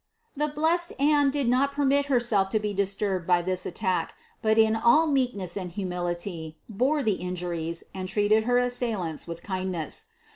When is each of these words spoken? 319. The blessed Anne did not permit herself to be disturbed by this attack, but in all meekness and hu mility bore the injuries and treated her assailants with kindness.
319. 0.33 0.49
The 0.55 0.59
blessed 0.59 0.93
Anne 0.99 1.29
did 1.29 1.47
not 1.47 1.71
permit 1.71 2.07
herself 2.07 2.49
to 2.49 2.59
be 2.59 2.73
disturbed 2.73 3.27
by 3.27 3.43
this 3.43 3.67
attack, 3.67 4.15
but 4.41 4.57
in 4.57 4.75
all 4.75 5.05
meekness 5.05 5.55
and 5.55 5.73
hu 5.73 5.85
mility 5.85 6.55
bore 6.67 7.03
the 7.03 7.17
injuries 7.21 7.83
and 7.93 8.09
treated 8.09 8.45
her 8.45 8.57
assailants 8.57 9.27
with 9.27 9.43
kindness. 9.43 10.05